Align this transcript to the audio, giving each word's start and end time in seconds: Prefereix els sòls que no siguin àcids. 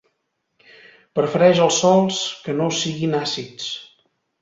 Prefereix 1.19 1.63
els 1.67 1.79
sòls 1.83 2.25
que 2.47 2.59
no 2.63 2.73
siguin 2.83 3.17
àcids. 3.23 3.73